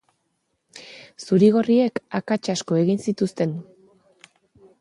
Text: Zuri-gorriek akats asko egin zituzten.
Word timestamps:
Zuri-gorriek 1.25 2.01
akats 2.21 2.41
asko 2.57 2.81
egin 2.85 3.05
zituzten. 3.09 3.57